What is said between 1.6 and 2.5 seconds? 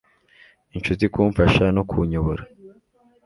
no kunyobora